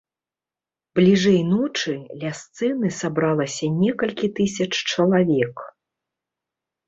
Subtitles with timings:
[0.99, 1.91] Бліжэй ночы
[2.23, 5.55] ля сцэны сабралася некалькі тысяч чалавек.